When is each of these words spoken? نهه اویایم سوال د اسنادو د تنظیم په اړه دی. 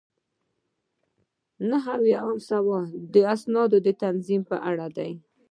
نهه 1.69 1.91
اویایم 2.01 2.37
سوال 2.49 2.85
د 3.13 3.15
اسنادو 3.35 3.77
د 3.85 3.89
تنظیم 4.03 4.41
په 4.49 4.55
اړه 4.69 4.87
دی. 4.97 5.11